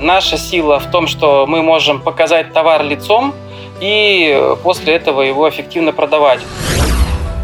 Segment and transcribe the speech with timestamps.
[0.00, 3.34] Наша сила в том, что мы можем показать товар лицом
[3.80, 6.40] и после этого его эффективно продавать.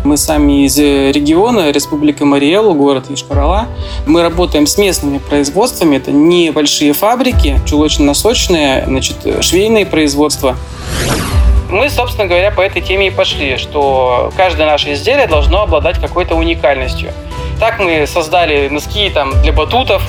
[0.04, 3.68] Мы сами из региона, Республика Мариэлу, город Ишкарала.
[4.06, 5.96] Мы работаем с местными производствами.
[5.96, 10.56] Это небольшие фабрики, чулочно-носочные, значит, швейные производства.
[11.70, 16.34] Мы, собственно говоря, по этой теме и пошли, что каждое наше изделие должно обладать какой-то
[16.34, 17.10] уникальностью.
[17.58, 20.02] Так мы создали носки там, для батутов,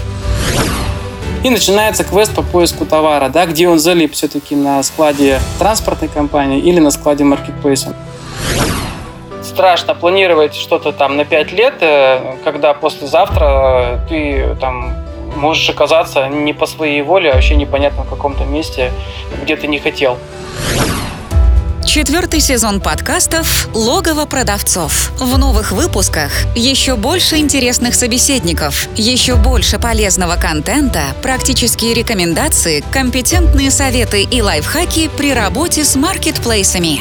[1.46, 6.60] и начинается квест по поиску товара, да, где он залип все-таки на складе транспортной компании
[6.60, 7.96] или на складе маркетплейса.
[9.44, 14.96] Страшно планировать что-то там на 5 лет, э, когда послезавтра ты там
[15.36, 18.92] можешь оказаться не по своей воле, а вообще непонятно в каком-то месте,
[19.44, 20.18] где ты не хотел.
[21.96, 25.14] Четвертый сезон подкастов «Логово продавцов».
[25.18, 34.24] В новых выпусках еще больше интересных собеседников, еще больше полезного контента, практические рекомендации, компетентные советы
[34.24, 37.00] и лайфхаки при работе с маркетплейсами.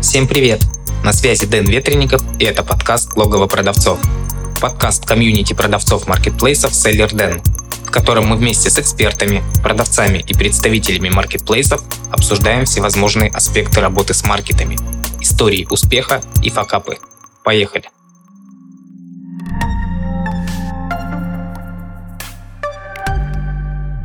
[0.00, 0.62] Всем привет!
[1.04, 3.98] На связи Дэн Ветренников, и это подкаст «Логово продавцов»
[4.60, 7.42] подкаст комьюнити продавцов маркетплейсов Seller Den,
[7.86, 14.24] в котором мы вместе с экспертами, продавцами и представителями маркетплейсов обсуждаем всевозможные аспекты работы с
[14.24, 14.76] маркетами,
[15.20, 16.98] истории успеха и факапы.
[17.44, 17.84] Поехали!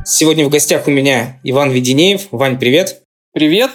[0.05, 2.27] Сегодня в гостях у меня Иван Веденеев.
[2.31, 3.03] Вань, привет!
[3.33, 3.72] Привет!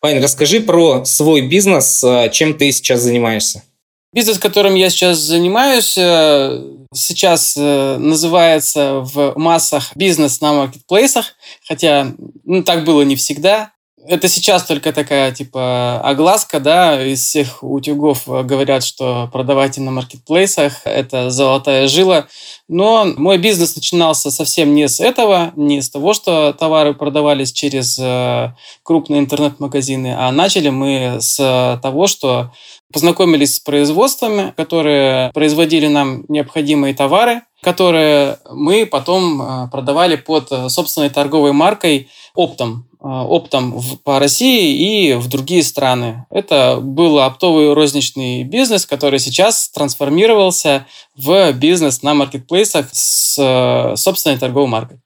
[0.00, 3.64] Вань, расскажи про свой бизнес, а, чем ты сейчас занимаешься.
[4.12, 12.12] Бизнес, которым я сейчас занимаюсь, э, сейчас э, называется в массах бизнес на маркетплейсах, хотя
[12.44, 13.70] ну, так было не всегда.
[14.04, 20.80] Это сейчас только такая, типа, огласка, да, из всех утюгов говорят, что продавайте на маркетплейсах,
[20.84, 22.26] это золотая жила.
[22.66, 27.96] Но мой бизнес начинался совсем не с этого, не с того, что товары продавались через
[28.00, 32.50] э, крупные интернет-магазины, а начали мы с того, что
[32.92, 40.68] познакомились с производствами, которые производили нам необходимые товары, которые мы потом э, продавали под э,
[40.68, 42.88] собственной торговой маркой оптом.
[43.00, 46.26] Э, оптом по России и в другие страны.
[46.30, 54.68] Это был оптовый розничный бизнес, который сейчас трансформировался в бизнес на маркетплейсах с собственной торговой
[54.68, 54.98] маркой.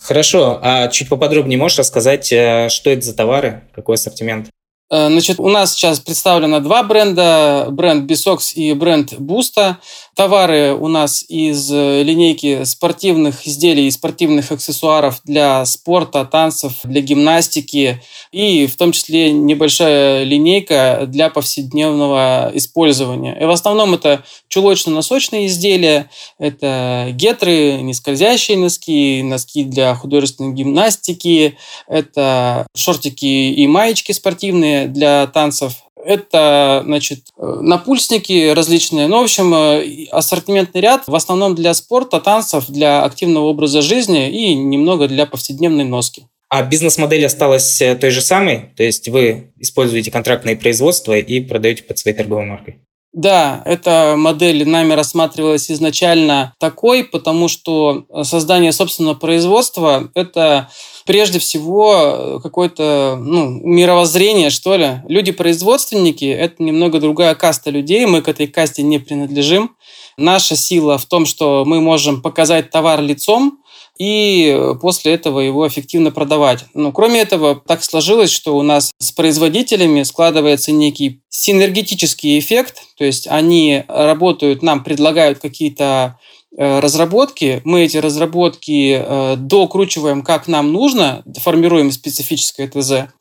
[0.00, 4.48] Хорошо, а чуть поподробнее можешь рассказать, что это за товары, какой ассортимент?
[4.92, 9.78] Э, значит, у нас сейчас представлено два бренда, бренд Bisox и бренд Буста.
[10.14, 17.00] Товары у нас из э, линейки спортивных изделий и спортивных аксессуаров для спорта, танцев, для
[17.00, 18.02] гимнастики.
[18.32, 23.34] И в том числе небольшая линейка для повседневного использования.
[23.40, 31.56] И в основном это чулочно-носочные изделия, это гетры, нескользящие носки, носки для художественной гимнастики,
[31.88, 39.06] это шортики и маечки спортивные для танцев, это, значит, напульсники различные.
[39.06, 44.30] Ну, в общем, э, ассортиментный ряд в основном для спорта, танцев, для активного образа жизни
[44.30, 46.26] и немного для повседневной носки.
[46.48, 48.72] А бизнес-модель осталась э, той же самой?
[48.76, 52.80] То есть вы используете контрактное производство и продаете под своей торговой маркой?
[53.12, 60.70] Да, эта модель нами рассматривалась изначально такой, потому что создание собственного производства– это
[61.04, 65.02] прежде всего какое-то ну, мировоззрение, что ли.
[65.08, 69.76] Люди-производственники– это немного другая каста людей, мы к этой касте не принадлежим.
[70.16, 73.58] Наша сила в том, что мы можем показать товар лицом,
[73.98, 76.64] и после этого его эффективно продавать.
[76.74, 83.04] Но кроме этого, так сложилось, что у нас с производителями складывается некий синергетический эффект, то
[83.04, 86.18] есть они работают, нам предлагают какие-то
[86.56, 93.12] э, разработки, мы эти разработки э, докручиваем как нам нужно, формируем специфическое ТЗ,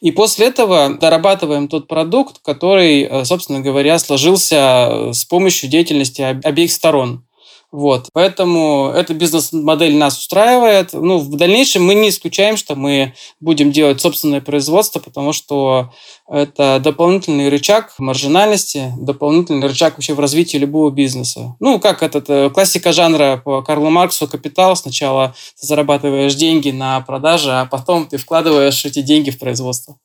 [0.00, 6.70] и после этого дорабатываем тот продукт, который, э, собственно говоря, сложился с помощью деятельности обеих
[6.70, 7.24] сторон.
[7.70, 8.08] Вот.
[8.14, 10.94] Поэтому эта бизнес-модель нас устраивает.
[10.94, 15.92] Ну, в дальнейшем мы не исключаем, что мы будем делать собственное производство, потому что
[16.26, 21.56] это дополнительный рычаг маржинальности, дополнительный рычаг вообще в развитии любого бизнеса.
[21.60, 24.74] Ну, как этот э, классика жанра по Карлу Марксу «Капитал».
[24.74, 29.98] Сначала ты зарабатываешь деньги на продаже, а потом ты вкладываешь эти деньги в производство.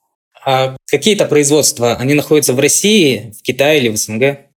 [0.46, 4.53] А какие-то производства, они находятся в России, в Китае или в СНГ?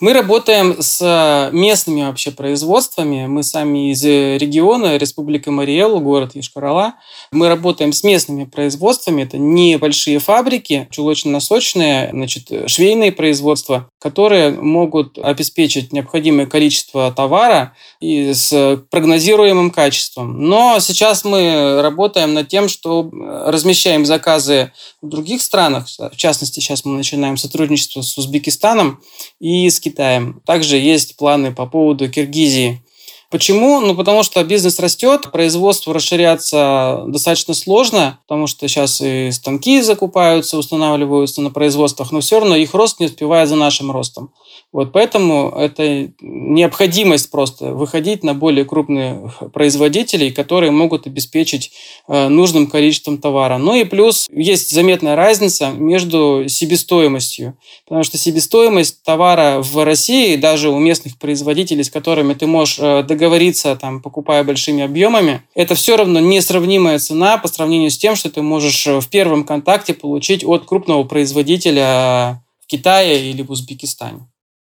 [0.00, 3.26] Мы работаем с местными вообще производствами.
[3.26, 6.94] Мы сами из региона, Республика Мариэл, город Ешкарала.
[7.32, 9.24] Мы работаем с местными производствами.
[9.24, 18.82] Это небольшие фабрики, чулочно-носочные, значит, швейные производства, которые могут обеспечить необходимое количество товара и с
[18.90, 20.48] прогнозируемым качеством.
[20.48, 24.72] Но сейчас мы работаем над тем, что размещаем заказы
[25.02, 25.88] в других странах.
[25.98, 29.02] В частности, сейчас мы начинаем сотрудничество с Узбекистаном
[29.40, 29.89] и с Китаем.
[29.90, 32.82] Также есть планы по поводу Киргизии.
[33.30, 33.80] Почему?
[33.80, 40.58] Ну, потому что бизнес растет, производство расширяться достаточно сложно, потому что сейчас и станки закупаются,
[40.58, 44.32] устанавливаются на производствах, но все равно их рост не успевает за нашим ростом.
[44.72, 51.72] Вот поэтому это необходимость просто выходить на более крупные производителей, которые могут обеспечить
[52.08, 53.58] э, нужным количеством товара.
[53.58, 60.68] Ну и плюс есть заметная разница между себестоимостью, потому что себестоимость товара в России, даже
[60.68, 65.96] у местных производителей, с которыми ты можешь э, договориться, там, покупая большими объемами, это все
[65.96, 70.42] равно несравнимая цена по сравнению с тем, что ты можешь э, в первом контакте получить
[70.42, 74.20] от крупного производителя в Китае или в Узбекистане.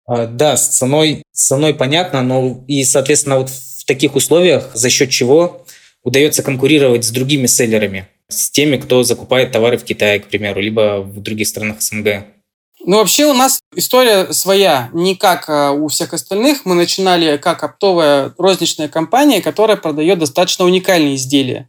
[0.05, 4.89] А, да, с ценой, с ценой понятно, но и, соответственно, вот в таких условиях за
[4.91, 5.65] счет чего
[6.03, 11.01] удается конкурировать с другими селлерами, с теми, кто закупает товары в Китае, к примеру, либо
[11.01, 12.25] в других странах СНГ.
[12.87, 16.65] Ну, вообще у нас история своя, не как а, у всех остальных.
[16.65, 21.67] Мы начинали как оптовая розничная компания, которая продает достаточно уникальные изделия.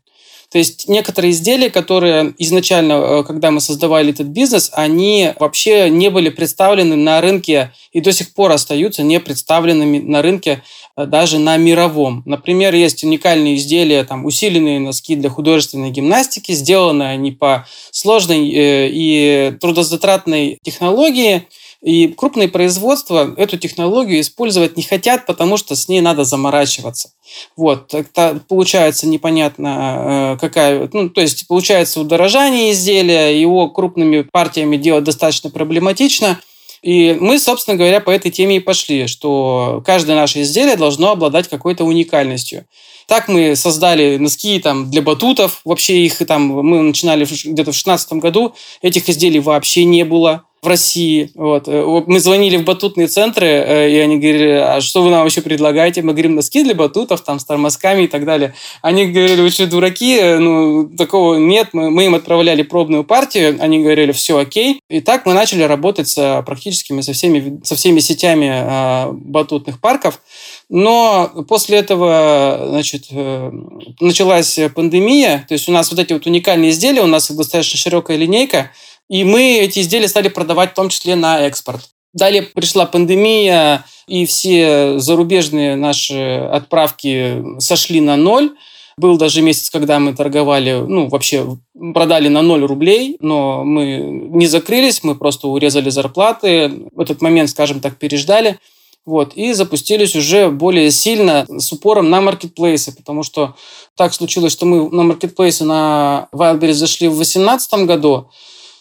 [0.50, 6.08] То есть некоторые изделия, которые изначально, э, когда мы создавали этот бизнес, они вообще не
[6.08, 10.62] были представлены на рынке и до сих пор остаются не представленными на рынке
[10.96, 12.22] э, даже на мировом.
[12.26, 18.88] Например, есть уникальные изделия, там, усиленные носки для художественной гимнастики, сделанные они по сложной э,
[18.90, 21.46] и трудозатратной технологии,
[21.86, 27.12] и крупные производства эту технологию использовать не хотят, потому что с ней надо заморачиваться.
[27.56, 34.76] Вот, это получается непонятно э, какая, ну, то есть получается удорожание изделия, его крупными партиями
[34.76, 36.40] делать достаточно проблематично.
[36.82, 41.46] И мы, собственно говоря, по этой теме и пошли, что каждое наше изделие должно обладать
[41.46, 42.66] какой-то уникальностью.
[43.06, 45.60] Так мы создали носки там, для батутов.
[45.64, 48.54] Вообще их там мы начинали где-то в 2016 году.
[48.82, 51.30] Этих изделий вообще не было в России.
[51.36, 51.68] Вот.
[51.68, 55.40] Э, мы звонили в батутные центры, э, и они говорили, а что вы нам вообще
[55.40, 56.02] предлагаете?
[56.02, 58.52] Мы говорим, носки для батутов, там, с тормозками и так далее.
[58.82, 60.20] Они говорили, вы что, дураки?
[60.20, 61.68] Ну, такого нет.
[61.72, 64.80] Мы, мы им отправляли пробную партию, они говорили, все окей.
[64.90, 70.20] И так мы начали работать с, практически со всеми, со всеми сетями э, батутных парков.
[70.68, 73.52] Но после этого значит, э,
[74.00, 78.16] началась пандемия, то есть у нас вот эти вот уникальные изделия, у нас достаточно широкая
[78.16, 78.72] линейка,
[79.08, 81.90] и мы эти изделия стали продавать в том числе на экспорт.
[82.12, 88.52] Далее пришла пандемия, и все зарубежные наши отправки сошли на ноль.
[88.96, 91.58] Был даже месяц, когда мы торговали, ну, вообще
[91.92, 96.88] продали на ноль рублей, но мы не закрылись, мы просто урезали зарплаты.
[96.92, 98.58] В этот момент, скажем так, переждали.
[99.04, 103.54] Вот, и запустились уже более сильно с упором на маркетплейсы, потому что
[103.94, 108.30] так случилось, что мы на маркетплейсы на Wildberries зашли в 2018 году,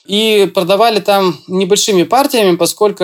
[0.05, 3.03] и продавали там небольшими партиями, поскольку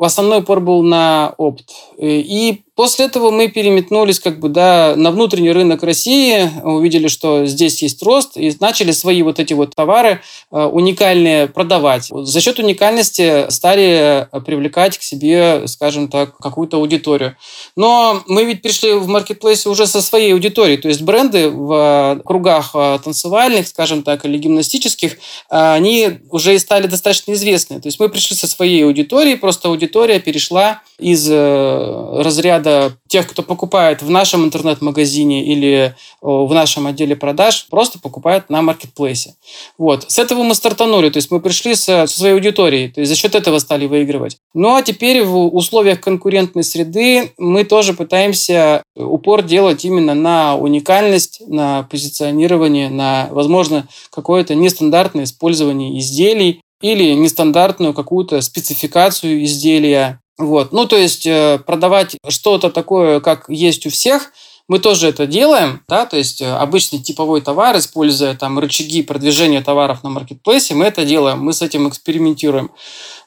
[0.00, 1.64] основной упор был на опт.
[1.98, 7.82] И После этого мы переметнулись как бы, да, на внутренний рынок России, увидели, что здесь
[7.82, 12.08] есть рост, и начали свои вот эти вот товары э, уникальные продавать.
[12.10, 17.36] За счет уникальности стали привлекать к себе, скажем так, какую-то аудиторию.
[17.76, 22.70] Но мы ведь пришли в маркетплейсе уже со своей аудиторией, то есть бренды в кругах
[22.72, 25.16] э, танцевальных, скажем так, или гимнастических, э,
[25.50, 27.82] они уже стали достаточно известны.
[27.82, 33.42] То есть мы пришли со своей аудиторией, просто аудитория перешла из разряда ряда тех, кто
[33.42, 39.34] покупает в нашем интернет-магазине или в нашем отделе продаж, просто покупает на маркетплейсе.
[39.76, 40.10] Вот.
[40.10, 43.34] С этого мы стартанули, то есть мы пришли со, своей аудиторией, то есть за счет
[43.34, 44.38] этого стали выигрывать.
[44.54, 51.42] Ну а теперь в условиях конкурентной среды мы тоже пытаемся упор делать именно на уникальность,
[51.46, 60.72] на позиционирование, на, возможно, какое-то нестандартное использование изделий или нестандартную какую-то спецификацию изделия, вот.
[60.72, 64.32] Ну, то есть э, продавать что-то такое, как есть у всех,
[64.68, 69.60] мы тоже это делаем, да, то есть э, обычный типовой товар, используя там рычаги продвижения
[69.60, 72.70] товаров на маркетплейсе, мы это делаем, мы с этим экспериментируем.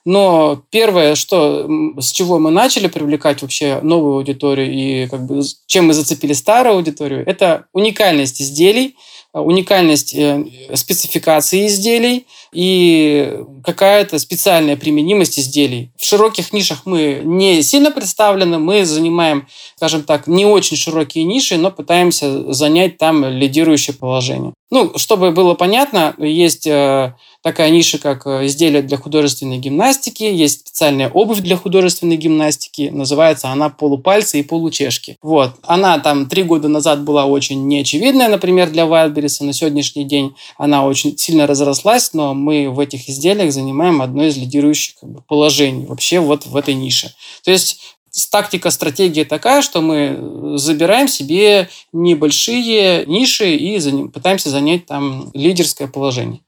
[0.05, 1.67] Но первое, что,
[1.99, 6.75] с чего мы начали привлекать вообще новую аудиторию и как бы чем мы зацепили старую
[6.75, 8.95] аудиторию, это уникальность изделий,
[9.41, 15.91] уникальность э, спецификации изделий и какая-то специальная применимость изделий.
[15.97, 21.57] В широких нишах мы не сильно представлены, мы занимаем, скажем так, не очень широкие ниши,
[21.57, 24.53] но пытаемся занять там лидирующее положение.
[24.71, 30.61] Ну, чтобы было понятно, есть э, такая ниша, как э, изделия для художественной гимнастики, есть
[30.61, 35.17] специальная обувь для художественной гимнастики, называется она полупальцы и получешки.
[35.21, 35.51] Вот.
[35.61, 40.83] Она там три года назад была очень неочевидная, например, для Wildberries, на сегодняшний день она
[40.83, 45.85] очень сильно разрослась, но мы в этих изделиях занимаем одно из лидирующих как бы, положений
[45.85, 47.13] вообще вот в этой нише.
[47.43, 47.94] То есть
[48.31, 56.41] тактика, стратегия такая, что мы забираем себе небольшие ниши и пытаемся занять там лидерское положение.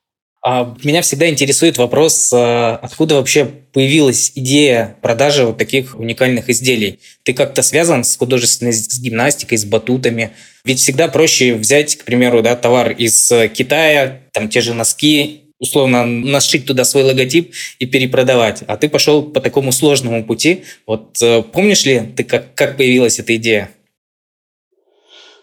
[0.46, 7.00] А меня всегда интересует вопрос, а, откуда вообще появилась идея продажи вот таких уникальных изделий.
[7.24, 10.32] Ты как-то связан с художественной с гимнастикой, с батутами?
[10.64, 16.06] Ведь всегда проще взять, к примеру, да, товар из Китая, там те же носки, условно
[16.06, 18.64] нашить туда свой логотип и перепродавать.
[18.68, 20.64] А ты пошел по такому сложному пути.
[20.86, 23.72] Вот э, помнишь ли ты, как, как появилась эта идея?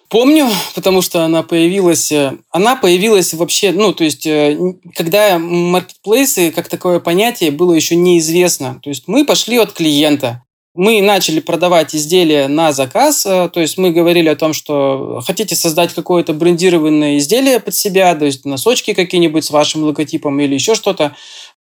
[0.09, 4.57] Помню, потому что она появилась, э, она появилась вообще, ну, то есть, э,
[4.95, 8.79] когда маркетплейсы как такое понятие было еще неизвестно.
[8.83, 10.45] То есть мы пошли от клиента.
[10.75, 15.55] Мы начали продавать изделия на заказ, э, то есть мы говорили о том, что хотите
[15.55, 20.75] создать какое-то брендированное изделие под себя, то есть носочки какие-нибудь с вашим логотипом или еще
[20.75, 21.15] что-то,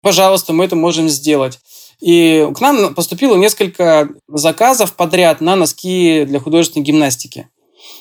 [0.03, 1.59] пожалуйста, мы это можем сделать.
[2.01, 7.49] И к нам поступило несколько заказов подряд на носки для художественной гимнастики.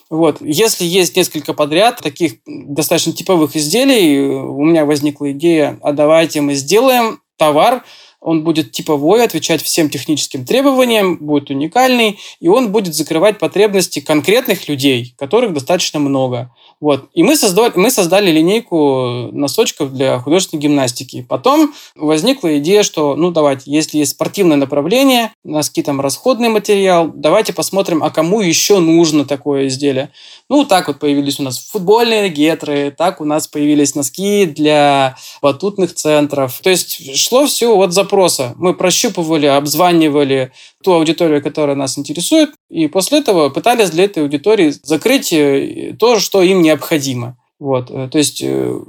[0.09, 0.37] Вот.
[0.41, 6.55] Если есть несколько подряд таких достаточно типовых изделий, у меня возникла идея, а давайте мы
[6.55, 7.83] сделаем товар,
[8.19, 14.67] он будет типовой, отвечать всем техническим требованиям, будет уникальный, и он будет закрывать потребности конкретных
[14.67, 16.51] людей, которых достаточно много.
[16.81, 17.09] Вот.
[17.13, 21.25] И мы создали, мы создали линейку носочков для художественной гимнастики.
[21.27, 27.53] Потом возникла идея, что, ну, давайте, если есть спортивное направление, носки там расходный материал, давайте
[27.53, 30.11] посмотрим, а кому еще нужно такое изделие.
[30.49, 35.93] Ну, так вот появились у нас футбольные гетры, так у нас появились носки для батутных
[35.93, 36.59] центров.
[36.61, 38.16] То есть шло все от запроса.
[38.57, 40.51] Мы прощупывали, обзванивали
[40.83, 46.19] ту аудиторию, которая нас интересует, и после этого пытались для этой аудитории закрыть э, то,
[46.19, 47.37] что им необходимо.
[47.59, 48.79] Вот, э, то есть э,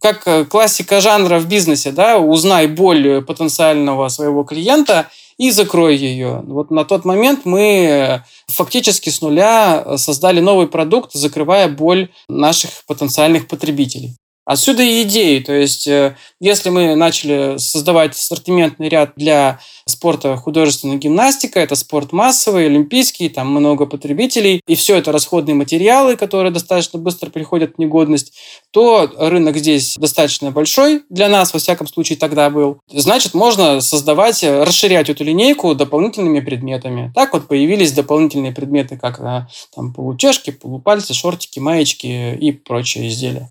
[0.00, 5.08] как классика жанра в бизнесе, да, узнай боль потенциального своего клиента
[5.38, 6.42] и закрой ее.
[6.46, 13.46] Вот на тот момент мы фактически с нуля создали новый продукт, закрывая боль наших потенциальных
[13.48, 14.16] потребителей.
[14.44, 15.38] Отсюда и идеи.
[15.38, 22.12] То есть, э, если мы начали создавать ассортиментный ряд для спорта художественная гимнастика, это спорт
[22.12, 27.78] массовый, олимпийский, там много потребителей, и все это расходные материалы, которые достаточно быстро приходят в
[27.78, 28.32] негодность,
[28.72, 32.80] то рынок здесь достаточно большой для нас, во всяком случае, тогда был.
[32.92, 37.12] Значит, можно создавать, расширять эту линейку дополнительными предметами.
[37.14, 43.48] Так вот появились дополнительные предметы, как э, там полутяжки, полупальцы, шортики, маечки и прочие изделия.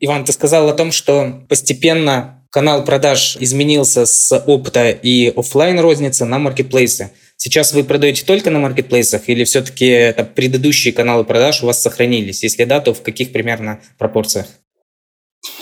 [0.00, 6.24] Иван, ты сказал о том, что постепенно канал продаж изменился с опыта и офлайн розницы
[6.24, 7.10] на маркетплейсы.
[7.36, 12.42] Сейчас вы продаете только на маркетплейсах или все-таки предыдущие каналы продаж у вас сохранились?
[12.42, 14.46] Если да, то в каких примерно пропорциях?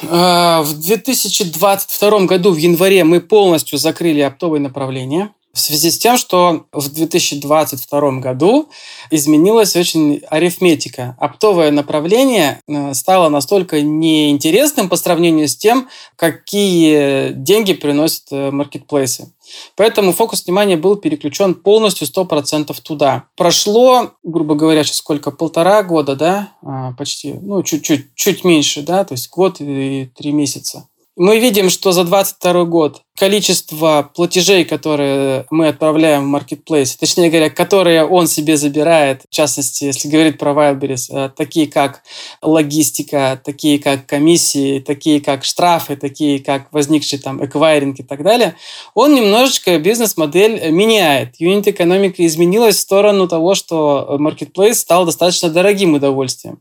[0.08, 6.16] А, в 2022 году в январе мы полностью закрыли оптовые направления в связи с тем,
[6.16, 8.70] что в 2022 году
[9.10, 11.16] изменилась очень арифметика.
[11.18, 19.32] Оптовое направление э, стало настолько неинтересным по сравнению с тем, какие деньги приносят э, маркетплейсы.
[19.76, 23.24] Поэтому фокус внимания был переключен полностью 100% туда.
[23.36, 29.04] Прошло, грубо говоря, сейчас сколько, полтора года, да, а, почти, ну, чуть-чуть, чуть меньше, да,
[29.04, 30.88] то есть год и три месяца.
[31.14, 37.50] Мы видим, что за 2022 год количество платежей, которые мы отправляем в Marketplace, точнее говоря,
[37.50, 42.02] которые он себе забирает, в частности, если говорить про Wildberries, э, такие как
[42.40, 48.56] логистика, такие как комиссии, такие как штрафы, такие как возникший там эквайринг и так далее,
[48.94, 51.34] он немножечко бизнес-модель меняет.
[51.38, 56.60] Юнит-экономика изменилась в сторону того, что Marketplace стал достаточно дорогим удовольствием.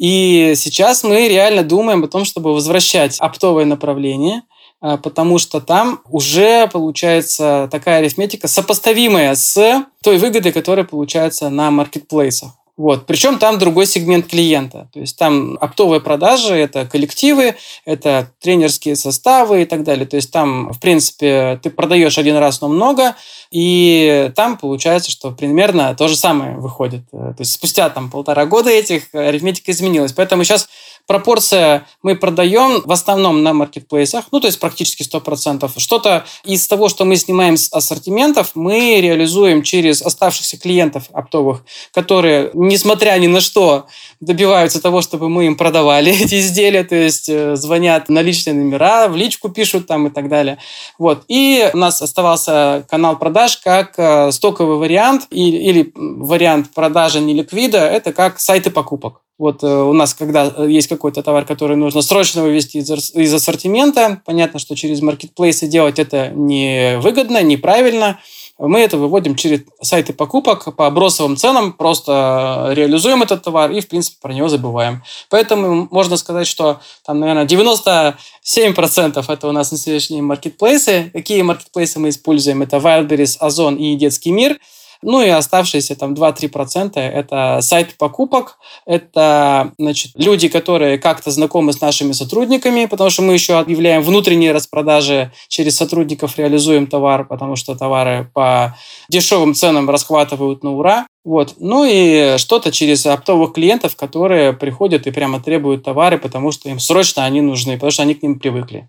[0.00, 4.42] И сейчас мы реально думаем о том, чтобы возвращать оптовое направление,
[4.80, 11.70] а, потому что там уже получается такая арифметика, сопоставимая с той выгодой, которая получается на
[11.70, 12.52] маркетплейсах.
[12.80, 13.04] Вот.
[13.04, 14.88] Причем там другой сегмент клиента.
[14.94, 20.06] То есть там оптовые продажи– это коллективы, это тренерские составы и так далее.
[20.06, 23.16] То есть там, в принципе, ты продаешь один раз, но много,
[23.50, 27.02] и там получается, что примерно то же самое выходит.
[27.10, 30.14] То есть спустя там полтора года этих арифметика изменилась.
[30.14, 30.66] Поэтому сейчас
[31.10, 35.68] пропорция мы продаем в основном на маркетплейсах, ну, то есть практически 100%.
[35.76, 42.52] Что-то из того, что мы снимаем с ассортиментов, мы реализуем через оставшихся клиентов оптовых, которые,
[42.54, 43.86] несмотря ни на что,
[44.20, 49.08] добиваются того, чтобы мы им продавали эти изделия, то есть э, звонят на личные номера,
[49.08, 50.58] в личку пишут там и так далее.
[50.96, 51.24] Вот.
[51.26, 58.12] И у нас оставался канал продаж как э, стоковый вариант или, вариант продажи неликвида, это
[58.12, 59.22] как сайты покупок.
[59.40, 64.20] Вот э, у нас, когда есть какой-то товар, который нужно срочно вывести из, из ассортимента,
[64.26, 68.20] понятно, что через маркетплейсы делать это невыгодно, неправильно,
[68.58, 73.88] мы это выводим через сайты покупок по бросовым ценам, просто реализуем этот товар и, в
[73.88, 75.02] принципе, про него забываем.
[75.30, 81.10] Поэтому можно сказать, что там, наверное, 97% это у нас на сегодняшние маркетплейсы.
[81.14, 82.60] Какие маркетплейсы мы используем?
[82.60, 84.58] Это Wildberries, Озон и Детский мир–
[85.02, 91.80] ну и оставшиеся там 2-3% это сайт покупок, это значит, люди, которые как-то знакомы с
[91.80, 97.74] нашими сотрудниками, потому что мы еще объявляем внутренние распродажи, через сотрудников реализуем товар, потому что
[97.74, 98.76] товары по
[99.08, 101.06] дешевым ценам расхватывают на ура.
[101.24, 101.56] Вот.
[101.58, 106.78] Ну и что-то через оптовых клиентов, которые приходят и прямо требуют товары, потому что им
[106.78, 108.88] срочно они нужны, потому что они к ним привыкли.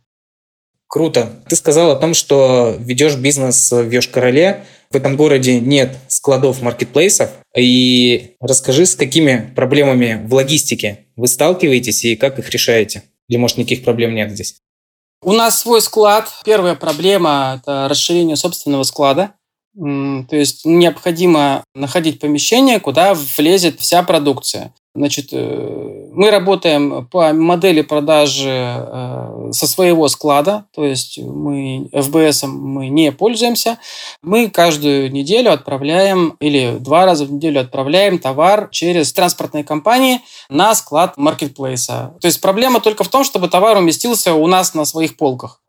[0.87, 1.41] Круто.
[1.47, 4.65] Ты сказал о том, что ведешь бизнес в Йошкар-Оле.
[4.91, 7.29] В этом городе нет складов маркетплейсов.
[7.55, 13.03] И расскажи, с какими проблемами в логистике вы сталкиваетесь и как их решаете?
[13.29, 14.57] Или, может, никаких проблем нет здесь?
[15.23, 16.29] У нас свой склад.
[16.43, 19.35] Первая проблема– это расширение собственного склада.
[19.75, 24.73] То есть необходимо находить помещение, куда влезет вся продукция.
[24.93, 32.47] Значит, э, мы работаем по модели продажи э, со своего склада, то есть мы FBS
[32.47, 33.77] мы не пользуемся.
[34.21, 40.75] Мы каждую неделю отправляем или два раза в неделю отправляем товар через транспортные компании на
[40.75, 42.13] склад маркетплейса.
[42.19, 45.60] То есть проблема только в том, чтобы товар уместился у нас на своих полках.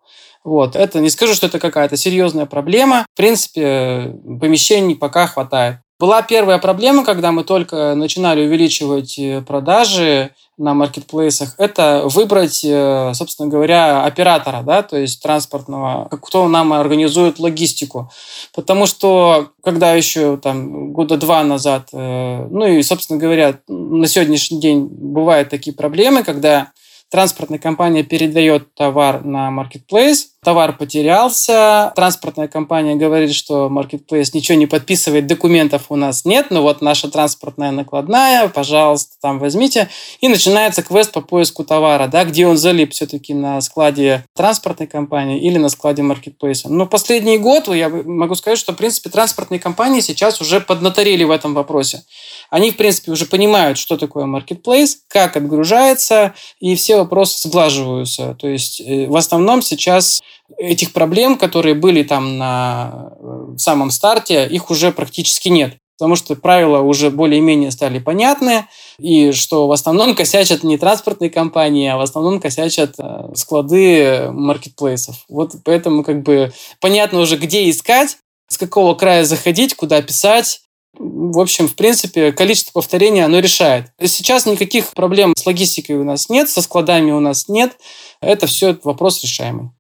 [0.44, 0.76] Вот.
[0.76, 3.06] Это не скажу, что это какая-то серьезная проблема.
[3.12, 5.78] В принципе, помещений пока хватает.
[6.02, 13.12] Была первая проблема, когда мы только начинали увеличивать э, продажи на маркетплейсах, это выбрать, э,
[13.14, 18.10] собственно говоря, оператора, да, то есть транспортного, кто нам организует логистику.
[18.52, 24.60] Потому что, когда еще там года два назад, э, ну и, собственно говоря, на сегодняшний
[24.60, 26.72] день бывают такие проблемы, когда
[27.12, 34.66] транспортная компания передает товар на маркетплейс, товар потерялся, транспортная компания говорит, что маркетплейс ничего не
[34.66, 39.88] подписывает, документов у нас нет, но вот наша транспортная накладная, пожалуйста, там возьмите.
[40.20, 45.40] И начинается квест по поиску товара, да, где он залип все-таки на складе транспортной компании
[45.40, 46.68] или на складе маркетплейса.
[46.68, 51.30] Но последний год я могу сказать, что, в принципе, транспортные компании сейчас уже поднаторели в
[51.30, 52.02] этом вопросе.
[52.50, 58.36] Они, в принципе, уже понимают, что такое маркетплейс, как отгружается, и все вопросы сглаживаются.
[58.40, 60.20] То есть э, в основном сейчас
[60.58, 65.76] этих проблем, которые были там на э, самом старте, их уже практически нет.
[65.98, 68.66] Потому что правила уже более-менее стали понятны,
[68.98, 75.24] и что в основном косячат не транспортные компании, а в основном косячат э, склады маркетплейсов.
[75.28, 78.18] Вот поэтому как бы понятно уже, где искать,
[78.48, 80.60] с какого края заходить, куда писать,
[80.98, 83.86] в общем, в принципе, количество повторений оно решает.
[84.00, 87.78] Сейчас никаких проблем с логистикой у нас нет, со складами у нас нет.
[88.20, 89.70] Это все вопрос решаемый.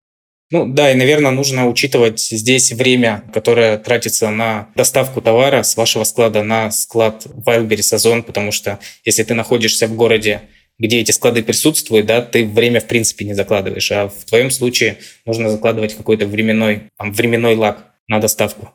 [0.52, 6.04] Ну да, и, наверное, нужно учитывать здесь время, которое тратится на доставку товара с вашего
[6.04, 10.42] склада на склад Wildberries Озон, потому что если ты находишься в городе,
[10.78, 14.98] где эти склады присутствуют, да, ты время в принципе не закладываешь, а в твоем случае
[15.24, 18.68] нужно закладывать какой-то временной, там, временной лаг на доставку.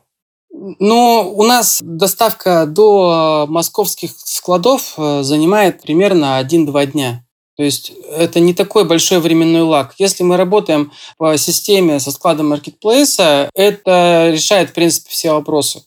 [0.50, 7.24] Ну, у нас доставка до московских складов э, занимает примерно 1-2 дня.
[7.58, 9.94] То есть это не такой большой временной лаг.
[9.98, 15.82] Если мы работаем по системе со складом маркетплейса, это решает, в принципе, все вопросы.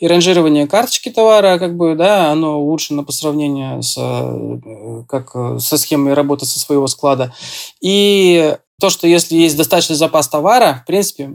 [0.00, 5.78] И ранжирование карточки товара, как бы, да, оно улучшено по сравнению с, э, как, со
[5.78, 7.32] схемой работы со своего склада.
[7.80, 11.30] И то, что если есть достаточный запас товара, в принципе,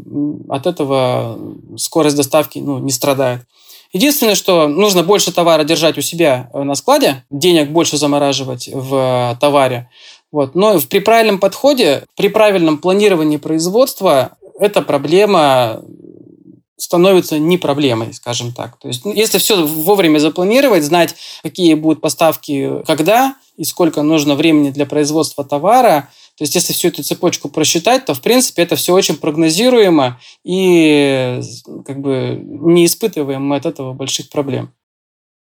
[0.50, 1.40] от этого
[1.78, 3.46] скорость доставки ну, не страдает.
[3.94, 8.96] Единственное, что нужно больше товара держать у себя э, на складе, денег больше замораживать в
[9.34, 9.90] э, товаре.
[10.32, 10.56] Вот.
[10.56, 15.82] Но при правильном подходе, при правильном планировании производства, эта проблема
[16.78, 18.78] становится не проблемой, скажем так.
[18.80, 24.36] То есть, ну, если все вовремя запланировать, знать, какие будут поставки, когда и сколько нужно
[24.36, 28.76] времени для производства товара, то есть, если всю эту цепочку просчитать, то, в принципе, это
[28.76, 31.42] все очень прогнозируемо, и
[31.84, 34.72] как бы не испытываем мы от этого больших проблем.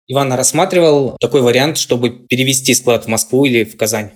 [0.08, 4.12] Иван, а рассматривал такой вариант, чтобы перевести склад в Москву или в Казань?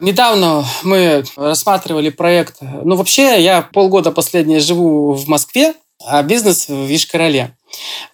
[0.00, 2.56] Недавно мы рассматривали проект.
[2.60, 7.56] Ну, вообще, я полгода последнее живу в Москве, а бизнес в Вишкороле.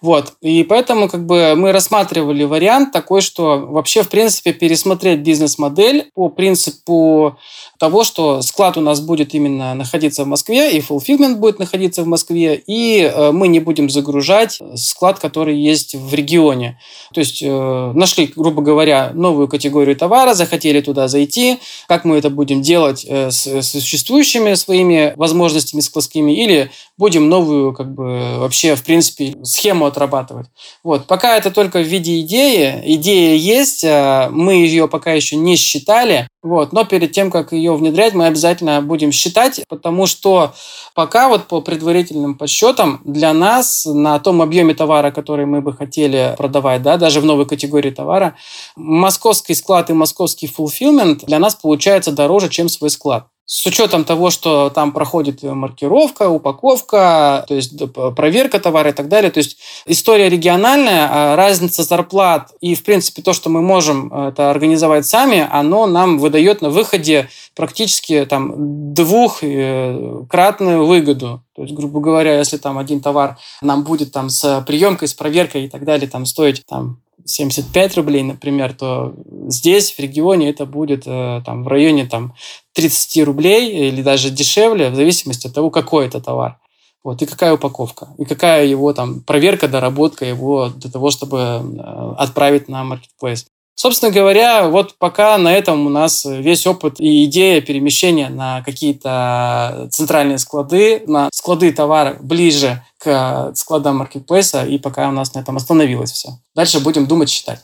[0.01, 0.33] Вот.
[0.41, 6.29] И поэтому как бы мы рассматривали вариант такой, что вообще, в принципе, пересмотреть бизнес-модель по
[6.29, 7.37] принципу
[7.79, 12.07] того, что склад у нас будет именно находиться в Москве, и fulfillment будет находиться в
[12.07, 16.77] Москве, и э, мы не будем загружать склад, который есть в регионе.
[17.13, 22.29] То есть э, нашли, грубо говоря, новую категорию товара, захотели туда зайти, как мы это
[22.29, 28.83] будем делать э, с существующими своими возможностями складскими, или будем новую, как бы, вообще, в
[28.83, 30.47] принципе, схему отрабатывать.
[30.83, 31.07] Вот.
[31.07, 36.71] Пока это только в виде идеи, идея есть, мы ее пока еще не считали, вот.
[36.71, 40.53] Но перед тем, как ее внедрять, мы обязательно будем считать, потому что
[40.95, 46.35] пока вот по предварительным подсчетам для нас на том объеме товара, который мы бы хотели
[46.37, 48.35] продавать, да, даже в новой категории товара,
[48.77, 54.29] московский склад и московский fulfillment для нас получается дороже, чем свой склад с учетом того,
[54.29, 57.73] что там проходит маркировка, упаковка, то есть
[58.15, 59.31] проверка товара и так далее.
[59.31, 59.57] То есть
[59.87, 65.07] история региональная, а разница зарплат и, в принципе, то, что мы можем э, это организовать
[65.07, 71.41] сами, оно нам выдает на выходе практически там двухкратную выгоду.
[71.55, 75.65] То есть, грубо говоря, если там один товар нам будет там с приемкой, с проверкой
[75.65, 79.13] и так далее там стоить там 75 рублей, например, то
[79.47, 82.33] здесь, в регионе, это будет э, там, в районе там,
[82.73, 86.59] 30 рублей или даже дешевле, в зависимости от того, какой это товар.
[87.03, 92.13] Вот, и какая упаковка, и какая его там проверка, доработка его для того, чтобы э,
[92.17, 93.47] отправить на маркетплейс.
[93.81, 99.87] Собственно говоря, вот пока на этом у нас весь опыт и идея перемещения на какие-то
[99.89, 105.55] центральные склады, на склады товара ближе к складам маркетплейса, и пока у нас на этом
[105.55, 106.31] остановилось все.
[106.53, 107.61] Дальше будем думать, считать.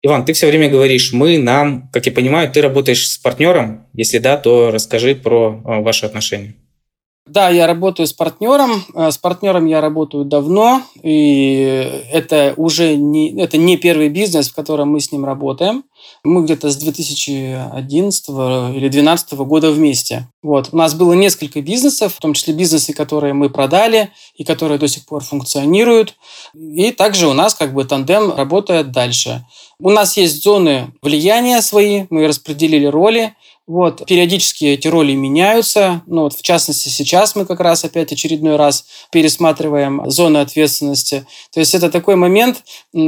[0.00, 1.90] Иван, ты все время говоришь «мы», «нам».
[1.92, 3.86] Как я понимаю, ты работаешь с партнером.
[3.92, 6.54] Если да, то расскажи про э, ваши отношения.
[7.32, 8.84] Да, я работаю с партнером.
[8.94, 14.54] Э, с партнером я работаю давно, и это уже не, это не первый бизнес, в
[14.54, 15.84] котором мы с ним работаем.
[16.24, 20.28] Мы где-то с 2011 или 2012 года вместе.
[20.42, 20.68] Вот.
[20.72, 24.88] У нас было несколько бизнесов, в том числе бизнесы, которые мы продали и которые до
[24.88, 26.16] сих пор функционируют.
[26.54, 29.46] И также у нас как бы тандем работает дальше.
[29.78, 33.34] У нас есть зоны влияния свои, мы распределили роли.
[33.68, 36.02] Вот, периодически эти роли меняются.
[36.06, 41.26] Ну, вот, в частности, сейчас мы как раз опять очередной раз пересматриваем зоны ответственности.
[41.52, 42.64] То есть это такой момент,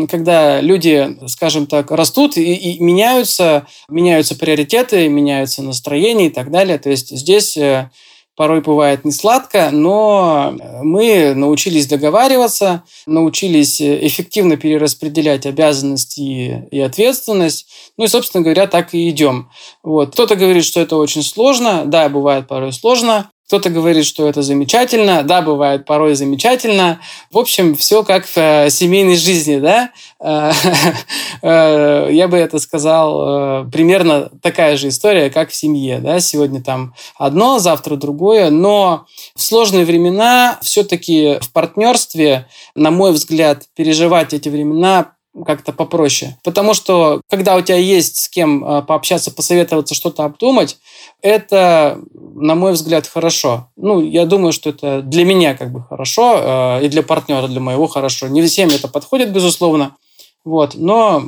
[0.09, 6.79] когда люди, скажем так, растут и, и меняются, меняются приоритеты, меняются настроения и так далее.
[6.79, 7.91] То есть здесь э,
[8.37, 17.67] порой бывает не сладко, но мы научились договариваться, научились эффективно перераспределять обязанности и ответственность.
[17.97, 19.51] Ну и, собственно говоря, так и идем.
[19.83, 20.13] Вот.
[20.13, 21.85] Кто-то говорит, что это очень сложно.
[21.87, 23.31] Да, бывает порой сложно.
[23.47, 25.23] Кто-то говорит, что это замечательно.
[25.23, 27.01] Да, бывает порой замечательно.
[27.31, 29.91] В общем, все как в э, семейной жизни, да.
[30.19, 30.51] Э,
[31.43, 36.21] э, я бы это сказал, примерно такая же история, как в семье, да.
[36.21, 38.49] Сегодня там одно, завтра другое.
[38.49, 39.05] Но
[39.35, 45.14] в сложные времена все-таки в партнерстве, на мой взгляд, переживать эти времена
[45.47, 46.37] как-то попроще.
[46.45, 50.79] Потому что, когда у тебя есть с кем э, пообщаться, посоветоваться, что-то обдумать,
[51.23, 53.69] это, на мой взгляд, хорошо.
[53.77, 57.61] Ну, я думаю, что это для меня как бы хорошо, э, и для партнера, для
[57.61, 58.29] моего хорошо.
[58.29, 59.97] Не всем это подходит, безусловно.
[60.45, 60.75] Вот.
[60.75, 61.23] Но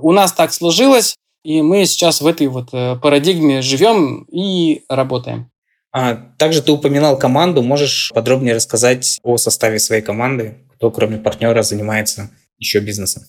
[0.00, 5.50] у нас так сложилось, и мы сейчас в этой вот э, парадигме живем и работаем.
[5.90, 7.62] А также ты упоминал команду.
[7.62, 10.58] Можешь подробнее рассказать о составе своей команды?
[10.76, 13.24] Кто, кроме партнера, занимается еще бизнесом?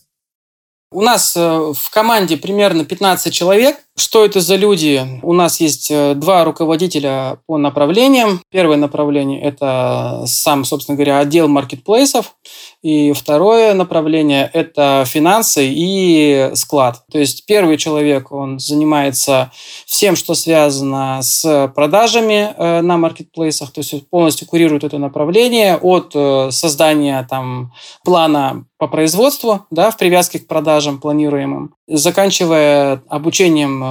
[0.91, 3.78] У нас э, в команде примерно 15 человек.
[3.99, 5.05] Что это за люди?
[5.23, 8.41] У нас есть э, два руководителя по направлениям.
[8.49, 12.35] Первое направление– это сам, собственно говоря, отдел маркетплейсов.
[12.81, 17.03] И второе направление– это финансы и склад.
[17.12, 19.51] То есть первый человек, он занимается
[19.85, 26.13] всем, что связано с продажами э, на маркетплейсах, то есть полностью курирует это направление от
[26.53, 27.73] создания там,
[28.05, 33.88] плана по производству, да, в привязке к продажам планируемым, заканчивая обучением э,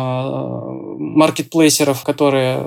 [0.98, 2.64] маркетплейсеров, которые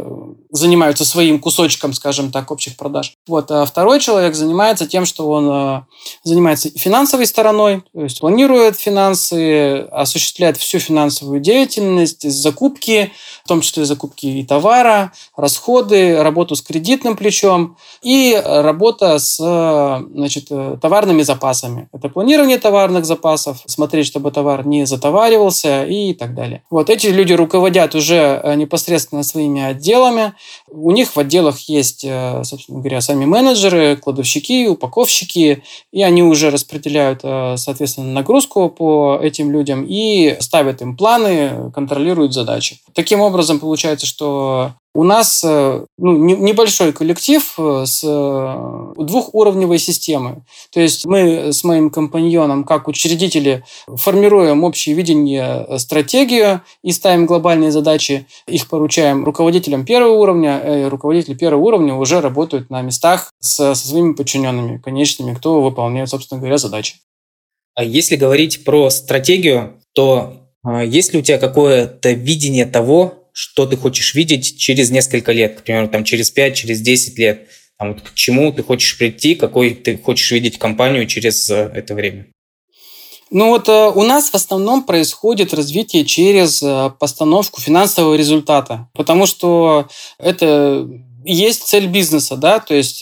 [0.52, 3.14] занимаются своим кусочком, скажем так, общих продаж.
[3.28, 3.50] Вот.
[3.52, 5.82] А второй человек занимается тем, что он э,
[6.24, 13.12] занимается финансовой стороной, то есть планирует финансы, осуществляет всю финансовую деятельность, закупки,
[13.46, 20.50] в том числе закупки и товара, расходы, работу с кредитным плечом и работа с значит,
[20.82, 21.88] товарными запасами.
[21.94, 26.64] Это планирование товарных запасов, смотреть, чтобы товар не затоваривался и так далее.
[26.70, 30.34] Вот эти люди руководят уже непосредственно своими отделами,
[30.70, 36.50] у них в отделах есть, э, собственно говоря, сами менеджеры, кладовщики, упаковщики, и они уже
[36.50, 42.80] распределяют, э, соответственно, нагрузку по этим людям и ставят им планы, контролируют задачи.
[42.94, 50.44] Таким образом, получается, что у нас э, ну, небольшой коллектив э, с э, двухуровневой системой.
[50.72, 57.72] То есть мы с моим компаньоном, как учредители, формируем общее видение, стратегию и ставим глобальные
[57.72, 58.28] задачи.
[58.48, 60.60] Их поручаем руководителям первого уровня.
[60.60, 66.10] И руководители первого уровня уже работают на местах со, со своими подчиненными, конечными, кто выполняет,
[66.10, 66.96] собственно говоря, задачи.
[67.76, 70.34] А если говорить про стратегию, то
[70.84, 75.64] есть ли у тебя какое-то видение того, что ты хочешь видеть через несколько лет, к
[75.64, 79.72] примеру, там, через 5, через 10 лет, там, вот к чему ты хочешь прийти, какой
[79.74, 82.28] ты хочешь видеть компанию через э, это время?
[83.32, 89.26] Ну вот э, у нас в основном происходит развитие через э, постановку финансового результата, потому
[89.26, 89.88] что
[90.20, 90.88] это
[91.24, 93.02] есть цель бизнеса, да, то есть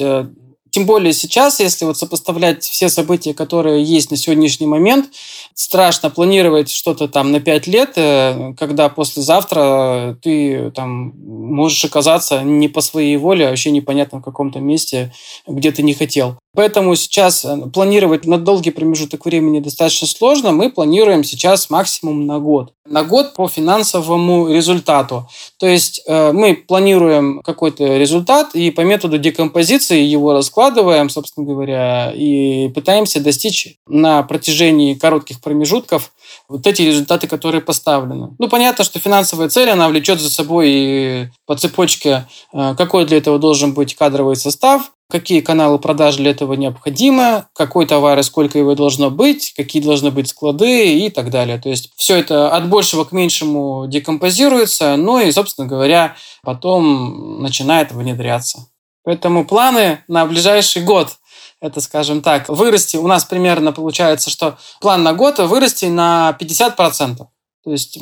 [0.71, 5.09] тем более сейчас, если вот сопоставлять все события, которые есть на сегодняшний момент,
[5.53, 12.67] страшно планировать что-то там на 5 лет, э, когда послезавтра ты там можешь оказаться не
[12.67, 15.13] по своей воле, а вообще непонятно в каком-то месте,
[15.47, 16.37] где ты не хотел.
[16.55, 20.51] Поэтому сейчас э, планировать на долгий промежуток времени достаточно сложно.
[20.51, 22.73] Мы планируем сейчас максимум на год.
[22.87, 25.29] На год по финансовому результату.
[25.59, 32.11] То есть э, мы планируем какой-то результат и по методу декомпозиции его раскладываем, собственно говоря,
[32.15, 36.11] и пытаемся достичь на протяжении коротких промежутков
[36.47, 38.35] вот эти результаты, которые поставлены.
[38.39, 43.17] Ну, понятно, что финансовая цель, она влечет за собой и по цепочке, э, какой для
[43.17, 48.59] этого должен быть кадровый состав, какие каналы продаж для этого необходимы, какой товар и сколько
[48.59, 51.59] его должно быть, какие должны быть склады и так далее.
[51.59, 57.91] То есть все это от большего к меньшему декомпозируется, ну и, собственно говоря, потом начинает
[57.91, 58.67] внедряться.
[59.03, 61.17] Поэтому планы на ближайший год
[61.61, 62.97] это, скажем так, вырасти.
[62.97, 67.27] У нас примерно получается, что план на год вырасти на 50%.
[67.63, 67.97] То есть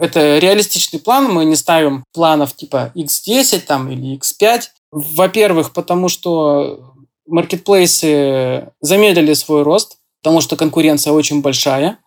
[0.00, 4.62] это реалистичный план, мы не ставим планов типа X10 там, или X5.
[4.94, 6.94] Во-первых, потому что
[7.26, 11.98] маркетплейсы замедлили свой рост, потому что конкуренция очень большая.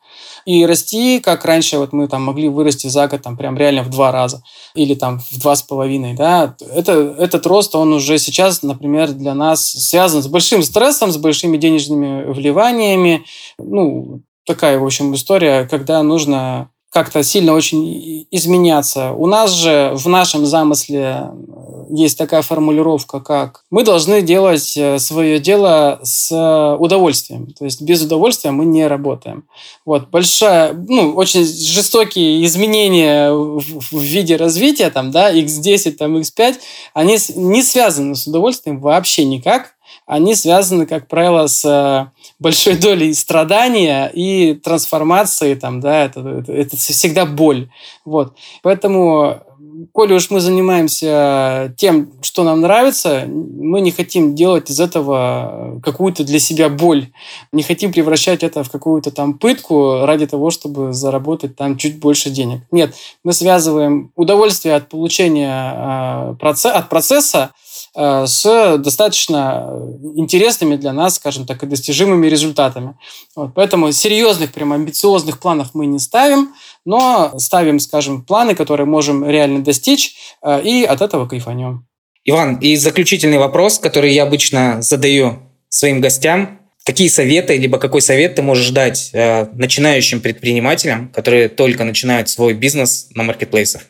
[0.45, 3.89] И расти, как раньше, вот мы там могли вырасти за год там прям реально в
[3.89, 4.41] два раза
[4.73, 9.34] или там в два с половиной, да, это, этот рост, он уже сейчас, например, для
[9.34, 13.26] нас связан с большим стрессом, с большими денежными вливаниями,
[13.60, 19.12] ну, такая, в общем, история, когда нужно как-то сильно очень изменяться.
[19.12, 24.97] У нас же в нашем замысле э, есть такая формулировка, как мы должны делать э,
[25.00, 26.32] свое дело с
[26.80, 27.47] удовольствием.
[27.58, 29.45] То есть без удовольствия мы не работаем.
[29.86, 36.56] Вот большая, ну, очень жестокие изменения в, в виде развития, там, да, X10, там, X5,
[36.93, 39.77] они не связаны с удовольствием вообще никак
[40.08, 46.54] они связаны, как правило, с э, большой долей страдания и трансформации, там, да, это, это,
[46.54, 47.70] это всегда боль.
[48.06, 48.34] Вот.
[48.63, 49.43] Поэтому,
[49.91, 56.24] коли уж мы занимаемся тем, что нам нравится, мы не хотим делать из этого какую-то
[56.24, 57.08] для себя боль.
[57.52, 62.30] Не хотим превращать это в какую-то там пытку ради того, чтобы заработать там чуть больше
[62.30, 62.62] денег.
[62.72, 67.52] Нет, мы связываем удовольствие от получения э, от процесса
[67.97, 69.71] с достаточно
[70.15, 72.95] интересными для нас, скажем так, и достижимыми результатами.
[73.36, 76.53] Вот, поэтому серьезных, прям амбициозных планов мы не ставим,
[76.86, 81.88] но ставим, скажем, планы, которые можем реально достичь, э, и от этого кайфанем.
[82.23, 86.60] Иван, и заключительный вопрос, который я обычно задаю своим гостям.
[86.86, 92.53] Какие советы, либо какой совет ты можешь дать э, начинающим предпринимателям, которые только начинают свой
[92.53, 93.83] бизнес на маркетплейсах?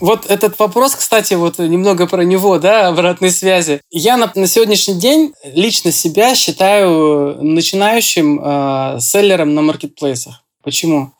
[0.00, 3.80] Вот этот вопрос, кстати, вот немного про него, да, обратной связи.
[3.90, 10.42] Я на, на сегодняшний день лично себя считаю начинающим э, селлером на маркетплейсах.
[10.64, 11.12] Почему?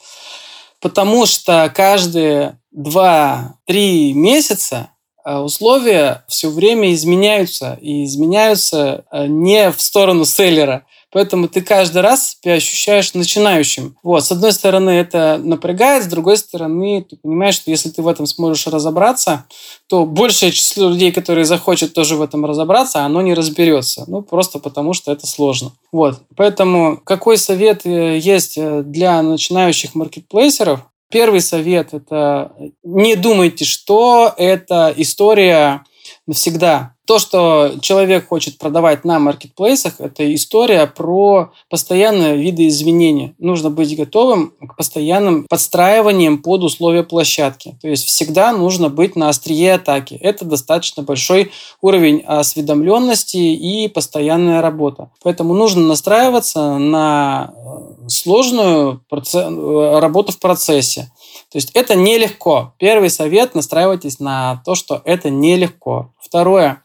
[0.81, 4.91] Потому что каждые 2-3 месяца
[5.25, 7.79] э, условия все время изменяются.
[7.81, 10.85] И изменяются э, не в сторону селлера.
[11.15, 13.97] Поэтому ты каждый раз себя ощущаешь начинающим.
[14.03, 18.09] Вот, с одной стороны, это напрягает, с другой стороны, ты понимаешь, что если ты в
[18.09, 19.45] этом сможешь разобраться,
[19.87, 24.05] то большее число людей, которые захочет тоже в этом разобраться, оно не разберется.
[24.09, 25.71] Ну, просто потому, что это сложно.
[25.93, 26.21] Вот.
[26.35, 30.81] Поэтому какой совет э, есть э, для начинающих маркетплейсеров?
[31.13, 32.51] Первый совет– это
[32.83, 35.85] не думайте, что это история
[36.27, 36.94] навсегда.
[37.07, 43.35] То, что человек хочет продавать на маркетплейсах, это история про постоянные виды изменения.
[43.39, 47.77] Нужно быть готовым к постоянным подстраиваниям под условия площадки.
[47.83, 50.15] То есть всегда нужно быть на острие атаки.
[50.15, 55.11] Это достаточно большой уровень осведомленности и постоянная работа.
[55.23, 61.13] Поэтому нужно настраиваться на э, сложную э, работу в процессе.
[61.53, 62.73] То есть это нелегко.
[62.79, 66.11] Первый совет– настраивайтесь на то, что это нелегко.
[66.19, 66.81] Второе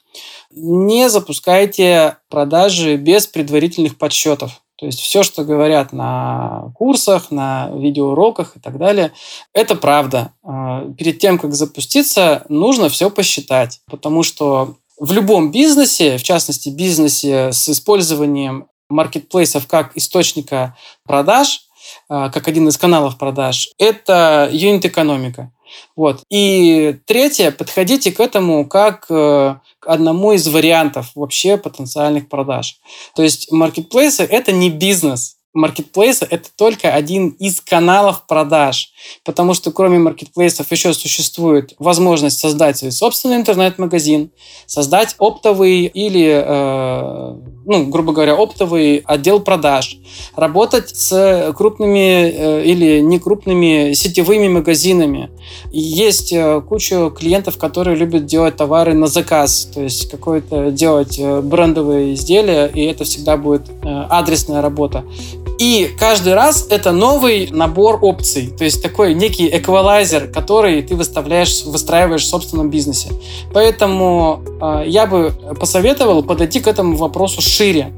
[0.51, 4.61] не запускайте продажи без предварительных подсчетов.
[4.77, 9.11] То есть все, что говорят на курсах, на видеоуроках и так далее,
[9.53, 10.31] это правда.
[10.41, 16.69] А, перед тем, как запуститься, нужно все посчитать, потому что в любом бизнесе, в частности
[16.69, 21.61] бизнесе с использованием маркетплейсов как источника продаж,
[22.07, 25.51] а, как один из каналов продаж, это юнит-экономика.
[25.95, 26.23] Вот.
[26.29, 32.79] И третье, подходите к этому как э, к одному из вариантов вообще потенциальных продаж.
[33.15, 38.91] То есть маркетплейсы– это не бизнес, маркетплейсы– это только один из каналов продаж,
[39.25, 44.31] потому что кроме маркетплейсов еще существует возможность создать свой собственный интернет-магазин,
[44.67, 47.35] создать оптовый или, э,
[47.65, 49.97] ну, грубо говоря, оптовый отдел продаж,
[50.35, 55.31] работать с крупными э, или некрупными сетевыми магазинами.
[55.71, 61.41] есть э, куча клиентов, которые любят делать товары на заказ, то есть какое-то делать э,
[61.41, 65.03] брендовые изделия, и это всегда будет э, адресная работа.
[65.59, 71.65] И каждый раз это новый набор опций, то есть такой некий эквалайзер, который ты выставляешь,
[71.65, 73.09] выстраиваешь в собственном бизнесе.
[73.53, 77.91] Поэтому э, я бы посоветовал подойти к этому вопросу шире.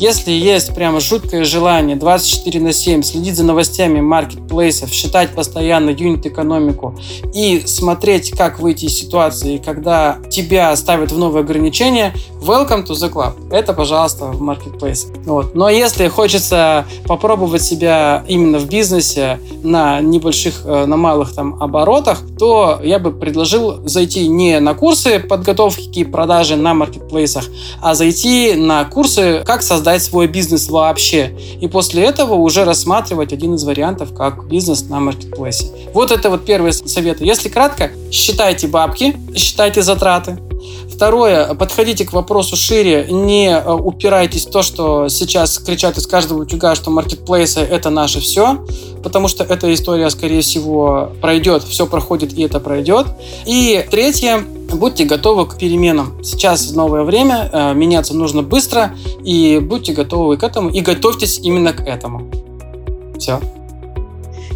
[0.00, 6.96] Если есть прямо жуткое желание 24 на 7 следить за новостями маркетплейсов, считать постоянно юнит-экономику
[7.34, 13.12] и смотреть, как выйти из ситуации, когда тебя ставят в новые ограничения, welcome to the
[13.12, 13.32] club.
[13.50, 15.08] Это, пожалуйста, в маркетплейс.
[15.24, 15.56] Вот.
[15.56, 22.20] Но если хочется попробовать себя именно в бизнесе на небольших, э, на малых там оборотах,
[22.38, 27.46] то я бы предложил зайти не на курсы подготовки и продажи на маркетплейсах,
[27.82, 31.32] а зайти на курсы, как создать свой бизнес вообще.
[31.60, 35.66] И после этого уже рассматривать один из вариантов, как бизнес на маркетплейсе.
[35.94, 37.20] Вот это вот первый совет.
[37.20, 40.38] Если кратко, считайте бабки, считайте затраты,
[40.98, 46.42] Второе, подходите к вопросу шире, не э, упирайтесь в то, что сейчас кричат из каждого
[46.42, 48.66] утюга, что маркетплейсы– это наше все,
[49.04, 53.06] потому что эта история, скорее всего, пройдет, все проходит и это пройдет.
[53.46, 54.44] И третье,
[54.76, 56.22] будьте готовы к переменам.
[56.22, 61.72] Сейчас новое время, э, меняться нужно быстро, и будьте готовы к этому, и готовьтесь именно
[61.72, 62.30] к этому.
[63.18, 63.40] Все.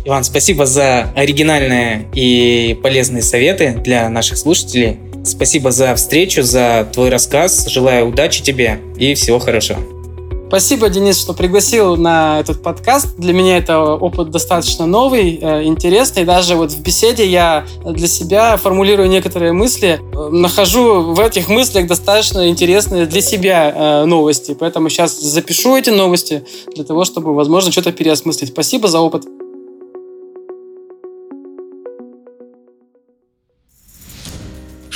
[0.05, 4.99] Иван, спасибо за оригинальные и полезные советы для наших слушателей.
[5.25, 7.69] Спасибо за встречу, за твой рассказ.
[7.69, 9.79] Желаю удачи тебе и всего хорошего.
[10.53, 13.17] Спасибо, Денис, что пригласил на этот подкаст.
[13.17, 16.25] Для меня это опыт достаточно новый, э, интересный.
[16.25, 21.87] Даже вот в беседе я для себя формулирую некоторые мысли, э, нахожу в этих мыслях
[21.87, 24.55] достаточно интересные для себя э, новости.
[24.61, 28.51] Поэтому сейчас запишу эти новости для того, чтобы, возможно, что-то переосмыслить.
[28.51, 29.25] Спасибо за опыт.